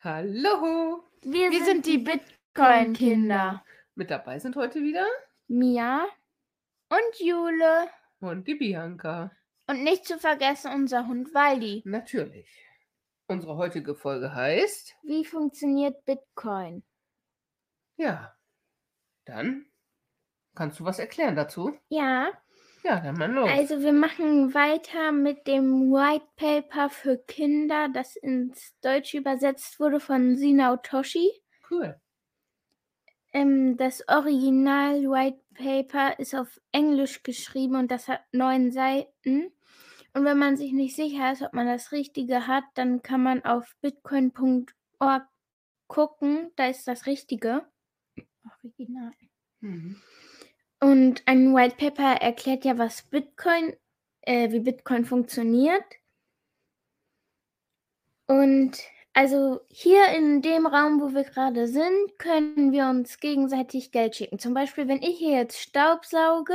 [0.00, 1.02] Hallo!
[1.22, 3.64] Wir, Wir sind die Bitcoin-Kinder.
[3.96, 5.04] Mit dabei sind heute wieder
[5.48, 6.06] Mia
[6.88, 7.90] und Jule.
[8.20, 9.32] Und die Bianca.
[9.66, 11.82] Und nicht zu vergessen unser Hund Waldi.
[11.84, 12.48] Natürlich.
[13.26, 16.84] Unsere heutige Folge heißt Wie funktioniert Bitcoin?
[17.96, 18.36] Ja.
[19.24, 19.66] Dann
[20.54, 21.76] kannst du was erklären dazu?
[21.88, 22.30] Ja.
[22.84, 23.50] Ja, dann mal los.
[23.50, 30.00] Also wir machen weiter mit dem White Paper für Kinder, das ins Deutsche übersetzt wurde
[30.00, 31.30] von Sina Otoshi.
[31.70, 32.00] Cool.
[33.32, 39.52] Ähm, das Original White Paper ist auf Englisch geschrieben und das hat neun Seiten.
[40.14, 43.44] Und wenn man sich nicht sicher ist, ob man das Richtige hat, dann kann man
[43.44, 45.28] auf bitcoin.org
[45.86, 46.50] gucken.
[46.56, 47.66] Da ist das Richtige.
[48.62, 49.12] Original.
[49.60, 49.96] Mhm.
[50.80, 53.74] Und ein White Paper erklärt ja, was Bitcoin,
[54.22, 55.84] äh, wie Bitcoin funktioniert.
[58.26, 58.78] Und
[59.14, 64.38] also hier in dem Raum, wo wir gerade sind, können wir uns gegenseitig Geld schicken.
[64.38, 66.54] Zum Beispiel, wenn ich hier jetzt Staubsauge,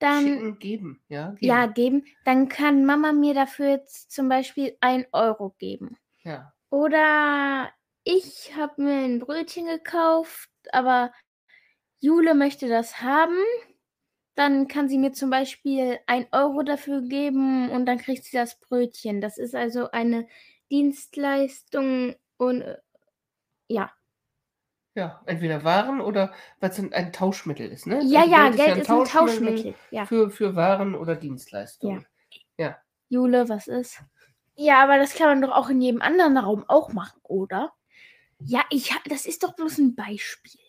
[0.00, 0.24] dann.
[0.24, 1.28] Schicken, geben, ja.
[1.30, 1.46] Geben.
[1.46, 2.04] Ja, geben.
[2.24, 5.96] Dann kann Mama mir dafür jetzt zum Beispiel ein Euro geben.
[6.24, 6.52] Ja.
[6.70, 7.70] Oder
[8.02, 11.12] ich habe mir ein Brötchen gekauft, aber
[12.00, 13.38] Jule möchte das haben,
[14.34, 18.58] dann kann sie mir zum Beispiel ein Euro dafür geben und dann kriegt sie das
[18.58, 19.20] Brötchen.
[19.20, 20.26] Das ist also eine
[20.70, 22.78] Dienstleistung und äh,
[23.68, 23.92] ja.
[24.96, 28.00] Ja, entweder Waren oder was ein Tauschmittel ist, ne?
[28.04, 30.06] Ja, also ja, Geld, Geld ist, ein Tauschmittel, Tauschmittel ja.
[30.06, 32.06] für, für Waren oder Dienstleistungen.
[32.56, 32.66] Ja.
[32.66, 32.78] ja.
[33.08, 34.00] Jule, was ist?
[34.56, 37.72] Ja, aber das kann man doch auch in jedem anderen Raum auch machen, oder?
[38.38, 40.60] Ja, ich das ist doch bloß ein Beispiel.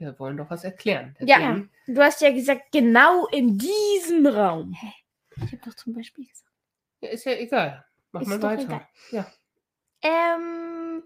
[0.00, 1.14] Wir wollen doch was erklären.
[1.20, 1.70] Deswegen...
[1.86, 4.72] Ja, du hast ja gesagt, genau in diesem Raum.
[4.72, 4.92] Hä?
[5.36, 6.50] Ich habe doch zum Beispiel gesagt.
[7.02, 7.84] Ja, ist ja egal.
[8.12, 8.62] Mach ist mal weiter.
[8.62, 8.88] Egal.
[9.10, 9.32] Ja.
[10.02, 11.02] Ähm,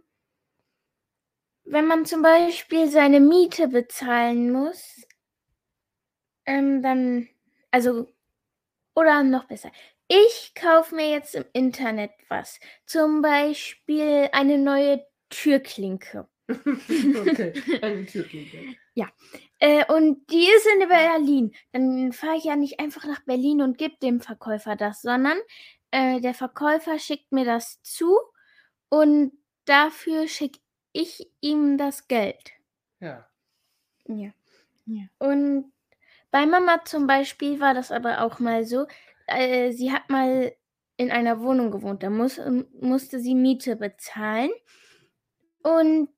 [1.65, 5.05] wenn man zum Beispiel seine Miete bezahlen muss,
[6.47, 7.29] ähm, dann,
[7.73, 8.13] also,
[8.95, 9.73] oder noch besser.
[10.07, 12.61] Ich kaufe mir jetzt im Internet was.
[12.87, 16.29] Zum Beispiel eine neue Türklinke.
[16.49, 18.77] okay, eine Türklinke.
[18.95, 19.09] Ja.
[19.59, 21.55] Äh, und die ist in Berlin.
[21.73, 25.39] Dann fahre ich ja nicht einfach nach Berlin und gebe dem Verkäufer das, sondern
[25.91, 28.19] äh, der Verkäufer schickt mir das zu
[28.89, 29.33] und
[29.65, 30.59] dafür schicke
[30.93, 32.53] ich ihm das Geld.
[33.01, 33.27] Ja.
[34.07, 34.33] Ja.
[34.87, 35.05] ja.
[35.19, 35.73] Und
[36.31, 38.87] bei Mama zum Beispiel war das aber auch mal so.
[39.27, 40.55] Äh, sie hat mal
[40.97, 42.03] in einer Wohnung gewohnt.
[42.03, 42.41] Da muss,
[42.81, 44.51] musste sie Miete bezahlen.
[45.63, 46.09] Und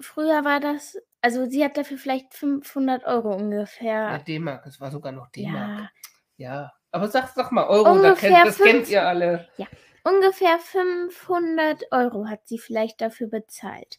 [0.00, 3.94] früher war das also sie hat dafür vielleicht 500 Euro ungefähr.
[3.94, 5.90] Ja, D-Mark, es war sogar noch D-Mark.
[6.36, 6.50] Ja.
[6.50, 6.72] ja.
[6.90, 9.48] Aber sag, sag mal Euro, ungefähr da kennt, das fünf, kennt ihr alle.
[9.56, 9.66] Ja,
[10.04, 13.98] ungefähr 500 Euro hat sie vielleicht dafür bezahlt.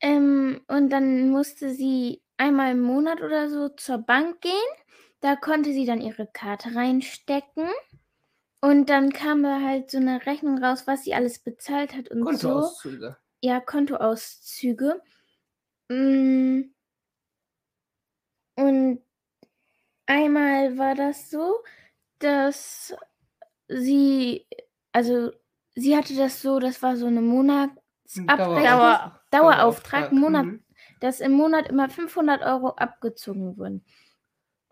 [0.00, 4.54] Ähm, und dann musste sie einmal im Monat oder so zur Bank gehen.
[5.20, 7.68] Da konnte sie dann ihre Karte reinstecken.
[8.62, 12.24] Und dann kam da halt so eine Rechnung raus, was sie alles bezahlt hat und
[12.24, 13.18] Kontoauszüge.
[13.40, 15.00] Ja, Kontoauszüge.
[15.88, 16.62] Mm.
[18.56, 19.00] Und
[20.06, 21.60] einmal war das so,
[22.18, 22.94] dass
[23.68, 24.46] sie,
[24.92, 25.30] also
[25.74, 30.64] sie hatte das so, das war so eine Monatsabrechnung, Dauer, Dauerauftrag, Monat, mhm.
[31.00, 33.84] dass im Monat immer 500 Euro abgezogen wurden.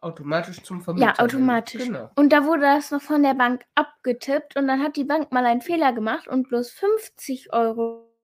[0.00, 1.06] Automatisch zum Vermieter.
[1.06, 1.84] Ja, automatisch.
[1.84, 2.10] Genau.
[2.16, 5.46] Und da wurde das noch von der Bank abgetippt und dann hat die Bank mal
[5.46, 8.15] einen Fehler gemacht und bloß 50 Euro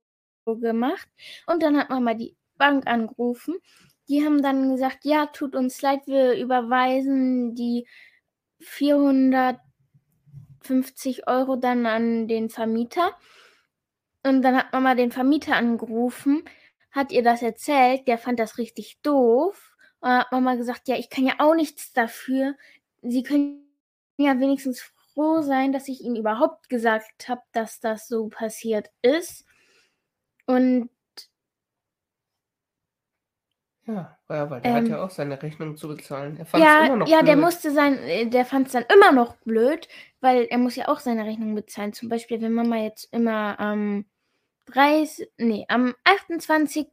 [0.45, 1.09] gemacht.
[1.47, 3.57] Und dann hat man mal die Bank angerufen.
[4.09, 7.87] Die haben dann gesagt, ja, tut uns leid, wir überweisen die
[8.61, 13.17] 450 Euro dann an den Vermieter.
[14.25, 16.45] Und dann hat Mama den Vermieter angerufen,
[16.91, 19.77] hat ihr das erzählt, der fand das richtig doof.
[20.01, 22.55] Und hat Mama gesagt, ja, ich kann ja auch nichts dafür.
[23.03, 23.67] Sie können
[24.19, 24.81] ja wenigstens
[25.15, 29.45] froh sein, dass ich ihnen überhaupt gesagt habe, dass das so passiert ist.
[30.53, 30.91] Und
[33.87, 36.37] ja, weil der ähm, hat ja auch seine Rechnung zu bezahlen.
[36.37, 37.29] Er fand ja, immer noch ja, blöd.
[37.29, 39.89] der musste sein, äh, der fand es dann immer noch blöd,
[40.21, 41.95] weil er muss ja auch seine Rechnung bezahlen.
[41.95, 44.05] Zum Beispiel, wenn Mama jetzt immer am
[44.67, 46.89] 30, nee, am 28.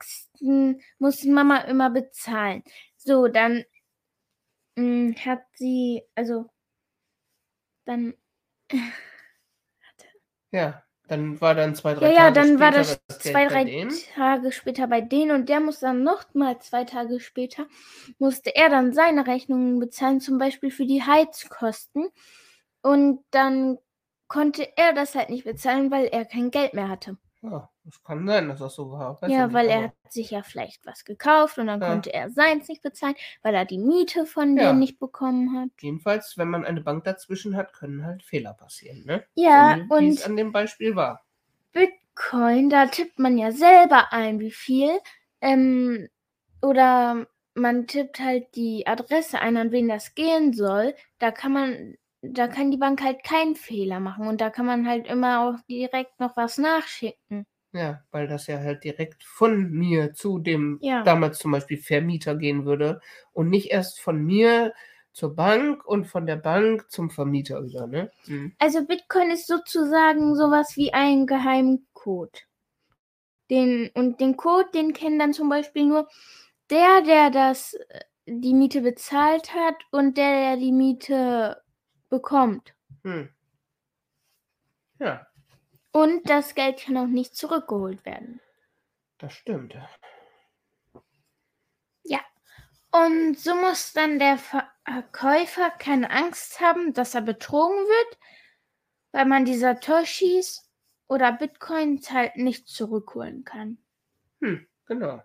[1.00, 2.64] muss Mama immer bezahlen.
[2.96, 3.66] So, dann
[4.76, 6.50] mh, hm, hat sie, also
[7.86, 8.14] dann
[10.52, 10.82] ja.
[11.10, 14.52] Dann war dann zwei, drei ja, Tage ja, dann war das, das zwei, drei Tage
[14.52, 17.66] später bei denen und der muss dann noch mal zwei Tage später,
[18.20, 22.10] musste er dann seine Rechnungen bezahlen, zum Beispiel für die Heizkosten.
[22.84, 23.80] Und dann
[24.28, 27.18] konnte er das halt nicht bezahlen, weil er kein Geld mehr hatte.
[27.42, 29.22] Ja, das kann sein, dass das so war.
[29.22, 31.88] Weiß ja, weil er hat sich ja vielleicht was gekauft und dann ja.
[31.88, 34.68] konnte er seins nicht bezahlen, weil er die Miete von ja.
[34.68, 35.70] denen nicht bekommen hat.
[35.80, 39.24] Jedenfalls, wenn man eine Bank dazwischen hat, können halt Fehler passieren, ne?
[39.36, 41.24] Ja, so, wie, und es an dem Beispiel war.
[41.72, 45.00] Bitcoin, da tippt man ja selber ein, wie viel.
[45.40, 46.10] Ähm,
[46.62, 50.94] oder man tippt halt die Adresse ein, an wen das gehen soll.
[51.20, 54.88] Da kann man da kann die Bank halt keinen Fehler machen und da kann man
[54.88, 57.46] halt immer auch direkt noch was nachschicken.
[57.72, 61.04] Ja, weil das ja halt direkt von mir zu dem ja.
[61.04, 63.00] damals zum Beispiel Vermieter gehen würde
[63.32, 64.74] und nicht erst von mir
[65.14, 68.12] zur Bank und von der Bank zum Vermieter wieder, ne?
[68.26, 68.54] Mhm.
[68.58, 72.46] Also Bitcoin ist sozusagen sowas wie ein Geheimcode.
[73.50, 76.08] Den, und den Code, den kennen dann zum Beispiel nur
[76.70, 81.62] der, der das, äh, die Miete bezahlt hat und der, der die Miete
[82.10, 82.74] bekommt.
[83.04, 83.30] Hm.
[85.00, 85.28] Ja.
[85.92, 88.42] Und das Geld kann auch nicht zurückgeholt werden.
[89.18, 89.76] Das stimmt.
[92.04, 92.20] Ja.
[92.92, 98.20] Und so muss dann der Verkäufer keine Angst haben, dass er betrogen wird,
[99.12, 100.70] weil man die Satoshis
[101.08, 103.78] oder Bitcoins halt nicht zurückholen kann.
[104.42, 105.22] Hm, genau.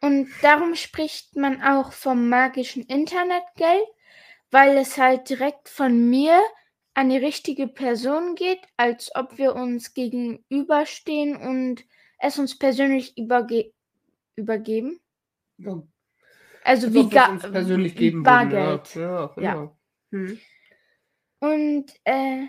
[0.00, 3.86] Und darum spricht man auch vom magischen Internetgeld,
[4.50, 6.40] weil es halt direkt von mir
[6.94, 11.84] an die richtige Person geht, als ob wir uns gegenüberstehen und
[12.18, 13.72] es uns persönlich überge
[14.36, 15.00] übergeben.
[15.58, 15.82] Ja.
[16.64, 18.94] Also, wie Ga uns persönlich geben Bargeld.
[18.94, 19.62] Ja, ja, genau.
[19.62, 19.76] ja.
[20.10, 20.40] Hm.
[21.38, 22.46] Und äh,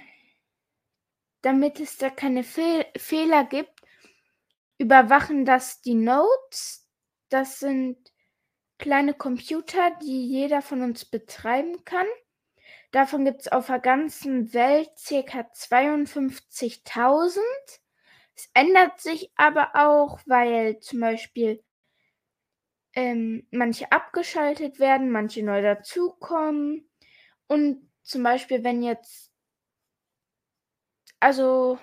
[1.41, 3.81] damit es da keine Fehl Fehler gibt,
[4.77, 6.87] überwachen das die Notes.
[7.29, 7.97] Das sind
[8.77, 12.07] kleine Computer, die jeder von uns betreiben kann.
[12.91, 15.41] Davon gibt es auf der ganzen Welt ca.
[15.53, 17.39] 52.000.
[18.35, 21.63] Es ändert sich aber auch, weil zum Beispiel
[22.93, 26.89] ähm, manche abgeschaltet werden, manche neu dazukommen.
[27.47, 29.31] Und zum Beispiel, wenn jetzt,
[31.19, 31.77] also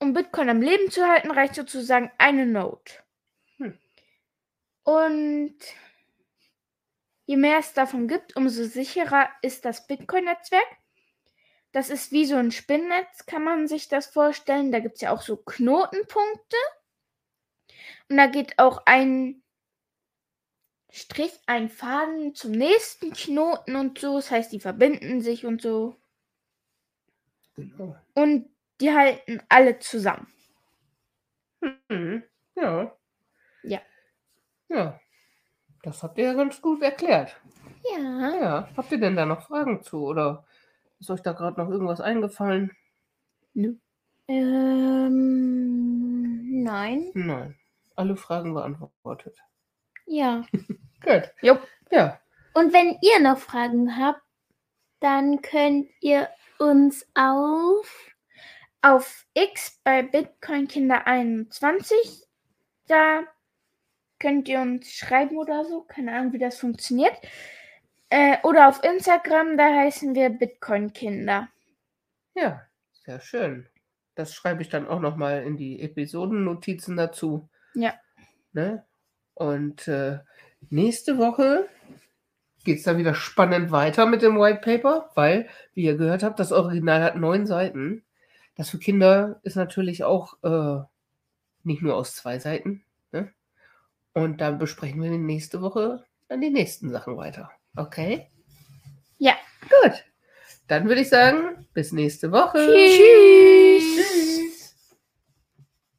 [0.00, 3.01] um Bitcoin am Leben zu halten, reicht sozusagen eine Note.
[4.84, 5.56] Und
[7.26, 10.66] je mehr es davon gibt, umso sicherer ist das Bitcoin-Netzwerk.
[11.72, 14.72] Das ist wie so ein Spinnnetz, kann man sich das vorstellen.
[14.72, 16.56] Da gibt es ja auch so Knotenpunkte.
[18.08, 19.42] Und da geht auch ein
[20.90, 24.16] Strich, ein Faden zum nächsten Knoten und so.
[24.16, 25.96] Das heißt, die verbinden sich und so.
[27.54, 27.96] Genau.
[28.14, 28.50] Und
[28.80, 30.30] die halten alle zusammen.
[31.88, 32.22] Mhm.
[32.56, 32.94] Ja.
[33.62, 33.80] Ja.
[34.72, 34.98] Ja,
[35.82, 37.36] das habt ihr ja ganz gut erklärt.
[37.92, 38.34] Ja.
[38.40, 40.46] Ja, habt ihr denn da noch Fragen zu oder
[40.98, 42.70] ist euch da gerade noch irgendwas eingefallen?
[43.54, 43.74] Nö.
[44.28, 45.12] Ähm,
[46.62, 47.10] nein.
[47.14, 47.58] Nein.
[47.96, 49.36] Alle Fragen beantwortet.
[50.06, 50.46] Ja.
[51.04, 51.30] Gut.
[51.42, 51.58] Jo.
[51.90, 52.18] Ja.
[52.54, 54.22] Und wenn ihr noch Fragen habt,
[55.00, 56.28] dann könnt ihr
[56.58, 58.12] uns auf
[58.80, 62.26] auf X bei Bitcoin Kinder 21
[62.86, 63.22] da
[64.22, 65.82] könnt ihr uns schreiben oder so.
[65.82, 67.12] Keine Ahnung, wie das funktioniert.
[68.08, 71.48] Äh, oder auf Instagram, da heißen wir Bitcoin Kinder.
[72.34, 72.62] Ja,
[73.04, 73.66] sehr schön.
[74.14, 77.48] Das schreibe ich dann auch nochmal in die Episodennotizen dazu.
[77.74, 77.94] Ja.
[78.52, 78.86] Ne?
[79.34, 80.20] Und äh,
[80.70, 81.68] nächste Woche
[82.64, 86.38] geht es dann wieder spannend weiter mit dem White Paper, weil, wie ihr gehört habt,
[86.38, 88.04] das Original hat neun Seiten.
[88.54, 90.84] Das für Kinder ist natürlich auch äh,
[91.64, 92.84] nicht nur aus zwei Seiten.
[94.14, 97.50] Und dann besprechen wir nächste Woche dann die nächsten Sachen weiter.
[97.76, 98.26] Okay?
[99.18, 99.34] Ja.
[99.62, 100.04] Gut.
[100.66, 102.58] Dann würde ich sagen, bis nächste Woche.
[102.58, 103.21] Tschüss.